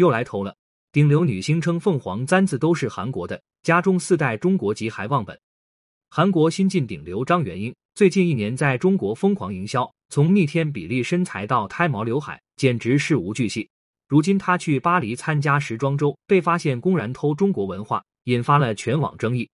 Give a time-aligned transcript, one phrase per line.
[0.00, 0.56] 又来偷了。
[0.90, 5.38] 顶流女星称凤凰簪子都是韩国的，家中四代中国籍还忘本。
[6.08, 13.68] 韩国新晋顶流张元英最近一年在中国疯狂营销，从逆天比例身材到胎毛刘海，简直事无巨细。
[14.08, 19.48] 如今他去巴黎参加时装周，被发现公然偷中国文化，引发了全网争议。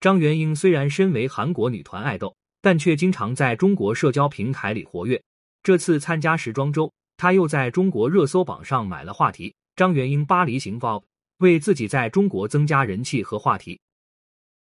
[0.00, 5.22] 张元英虽然身为韩国女团爱豆，但却经常在中国社交平台里活跃。
[5.62, 11.02] 这次参加时装周，他又在中国热搜榜上买了话题“张元英巴黎行 vlog”，
[11.38, 13.80] 为自己在中国增加人气和话题。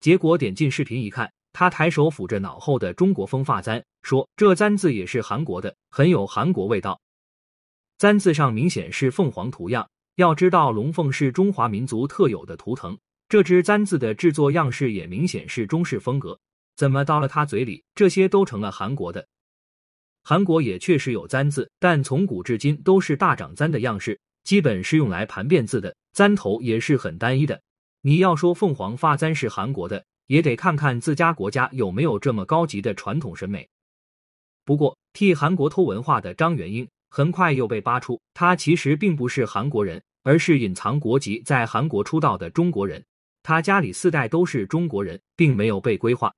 [0.00, 7.00] 结果点进视频一看，他抬手抚着脑后的中国风发簪，说：“这簪子也是韩国的，很有韩国味道。”
[7.98, 12.96] 簪子上明显是凤凰图样，要知道龙凤是中华民族特有的图腾。
[13.28, 16.38] 这只簪子的制作样式也明显是中式风格，
[16.76, 19.26] 怎么到了他嘴里，这些都成了韩国的？
[20.22, 27.60] 韩国也确实有簪子，但从古至今都是大长簪的样式，基本是用来盘辫子的，簪头也是很单一的。
[28.02, 33.68] 你要说凤凰发簪是韩国的，也得看看自家国家有没有这么高级的传统审美。
[34.64, 43.02] 不过，替韩国偷文化的张元英很快又被扒出，他其实并不是韩国人，而是隐藏国籍在韩国出道的中国人。
[43.42, 46.30] 他家里四代都是中国人，并没有被规划。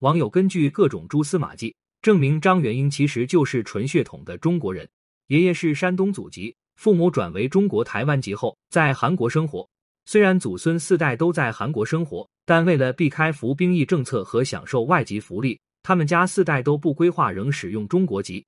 [0.00, 1.74] 网友根据各种蛛丝马迹，
[2.06, 4.88] 证明张元英其实就是纯血统的中国人，
[5.26, 9.68] 爷爷是山东祖籍，父母转为中国台湾籍后在韩国生活。
[10.04, 18.46] 虽然祖孙四代都在韩国生活，但为了避开服兵役政策和享受外籍福利，他们家四代都不规划仍使用中国籍。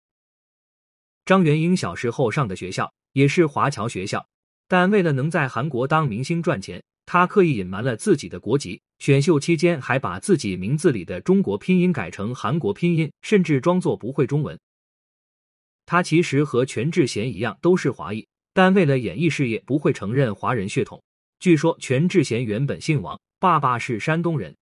[1.24, 4.24] 张元英小时候上的学校也是华侨学校，
[4.68, 6.80] 但为了能在韩国当明星赚钱。
[7.10, 14.60] 他刻意隐瞒了自己的国籍，选秀期间还把自己名字里的中国拼音改成韩国拼音，甚至装作不会中文。
[15.86, 21.02] 他其实和全智贤一样都是华裔，但为了演艺事业不会承认华人血统。
[21.40, 24.54] 据说全智贤原本姓王，爸爸是山东人。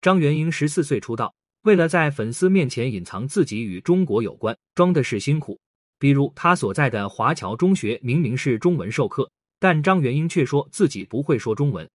[0.00, 1.32] 张元英十四岁出道，
[1.62, 5.56] 为了在粉丝面前隐藏自己与中国有关，装的是辛苦。
[6.00, 9.30] 比如他所在的华侨中学明明是中文授课。
[9.62, 11.88] 但张元英却说自己不会说中文，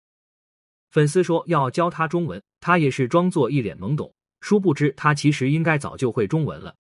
[0.92, 4.14] 粉丝说要教他中文，他也是装作一脸懵懂。
[4.40, 6.76] 殊不知他其实应该早就会中文了。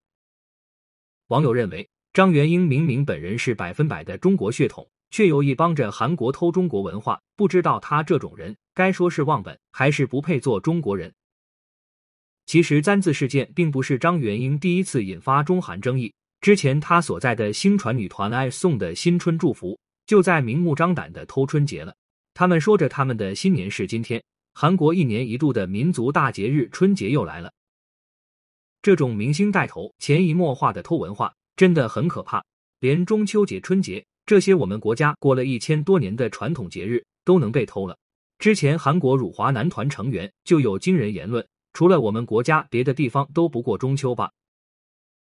[1.29, 11.11] 网友认为，张元英明明本人是百分百的中国血统，却有意帮着韩国偷中国文化，不知道他这种人该说是忘本，还是不配做中国人。
[12.45, 19.75] 其实簪子事件并不是张元英第一次引发中韩争议，之前他所在的星传女团爱送的新春祝福。
[20.05, 21.95] 就在明目张胆的偷春节了。
[22.33, 24.23] 他们说着他们的新年是今天，
[24.53, 27.51] 韩国一年一度的民族大节日春节又来了。
[28.81, 32.43] 这种明星带头、潜移默化的偷文化真的很可怕。
[32.79, 37.97] 连中秋节、春节这些我们国家过了一千多年的传统节日都能被偷了。
[38.37, 44.29] 之前韩国辱华男团成员就有惊人言论：除了我们国家，别的地方都不过中秋吧？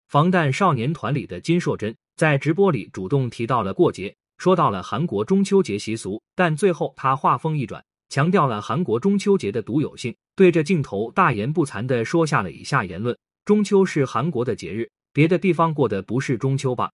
[0.08, 4.16] 防弹少年团里的金硕珍在直播里主动提到了过节。
[4.38, 16.90] 说到了韩国中秋节习俗，但最后他话锋一转，强调了韩国中秋节的独有性，对着镜头大言不惭的说下了以下言论：中秋是韩国的节日，别的地方过的不是中秋吧？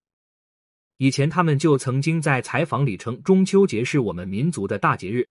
[0.98, 5.26] 以前他们就曾经在采访里称中秋节是我们民族的大节日，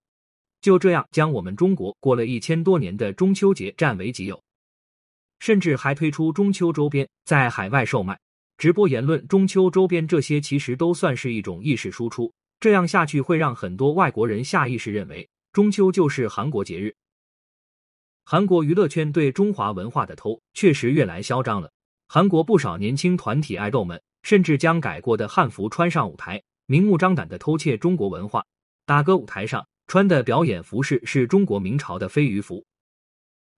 [0.62, 4.42] 就这样将我们中国过了一千多年的中秋节占为己有，
[5.40, 8.18] 甚至还推出中秋周边在海外售卖。
[8.58, 16.96] 直播言论、中秋周边这些其实都算是一种意识输出，这样下去会让很多外国人下意识认为中秋就是韩国节日。
[18.26, 21.72] 韩国娱乐圈对中华文化的偷确实越来嚣张了，
[22.08, 28.44] 韩国不少年轻团体爱豆们甚至将改过的汉服穿上舞台，明目张胆的偷窃中国文化。
[28.88, 32.66] 打歌舞台上穿的表演服饰是中国明朝的飞鱼服。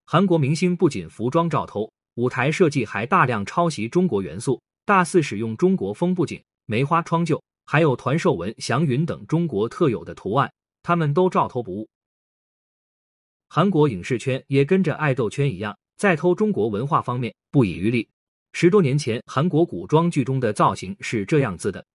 [0.05, 4.61] 韩国明星不仅服装照偷，舞台设计还大量抄袭中国元素。
[4.89, 11.87] 大肆使用中国风布景、梅花窗就，还有团寿纹、祥云等中国特有的图案，他们都照偷不误。
[13.49, 18.09] 韩国影视圈也跟着爱豆圈一样，在偷中国文化方面不遗余力。
[18.53, 21.85] 十多年前，韩国古装剧中的造型是这样子的，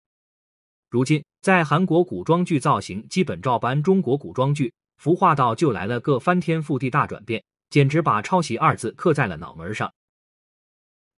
[0.88, 9.92] 如今在韩国古装剧造型基本照搬中国古装剧，服化道就来了个翻天覆地大转变，简直把抄袭二字刻在了脑门上。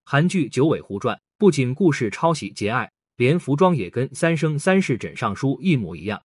[0.06, 1.14] 韩剧《九尾狐传》。
[1.38, 6.22] 不仅故事抄袭节爱，连服装也跟《三生三世枕上书》一模一样。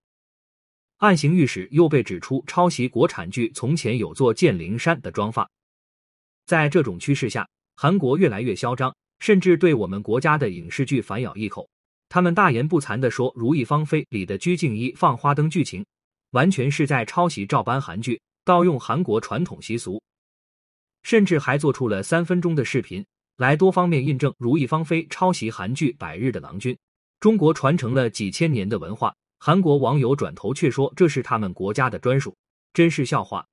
[0.99, 5.49] 暗行御史又被指出抄袭国产剧《从前有座剑灵山》的妆发。
[6.45, 11.67] 在这种趋势下，韩国越来越嚣张，甚至对我们国家的影视剧反咬一口。
[12.07, 15.85] 他们大言不惭地说《如意芳菲》里的鞠婧祎放花灯剧情，
[16.29, 20.01] 完全是在抄袭照搬韩剧，盗用韩国传统习俗，
[21.03, 23.05] 甚至还做出了三分钟的视频，
[23.41, 26.75] 来多方面印证《如意芳菲》抄袭韩剧《百日的郎君》。
[27.19, 32.37] 中国传承了几千年的文化，韩国网友转头却说这是他们国家的专属，
[32.71, 33.43] 真是笑话。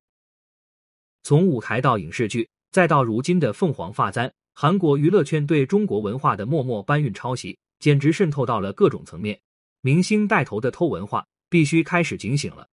[1.23, 9.41] 从舞台到影视剧，再到如今的凤凰发簪，韩国娱乐圈对中国文化的默默搬运抄袭，简直渗透到了各种层面。
[9.81, 12.69] 明星带头的偷文化，必须开始警醒了。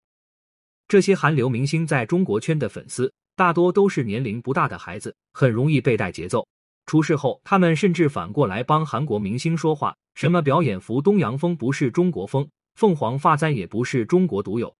[0.89, 6.49] 这些韩流明星在中国圈的粉丝，大多都是年龄不大的孩子，很容易被带节奏。
[6.87, 14.75] 出事后，他们甚至反过来帮韩国明星说话，什么表演服东洋风不是中国风，凤凰发簪也不是中国独有。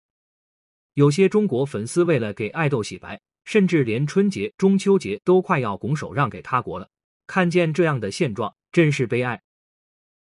[0.95, 3.21] 有些中国粉丝为了给爱豆洗白。
[3.45, 6.89] 甚至连春节、中秋节都快要拱手让给他国了。
[7.27, 9.43] 看见这样的现状，真是悲哀。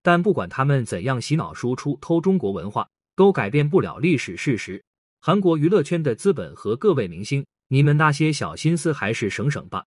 [0.02, 4.84] 但不管他们怎样洗脑输出、偷中国文化，都改变不了历史事实。
[5.22, 9.86] 韩国娱乐圈的资本和各位明星，你们那些小心思还是省省吧。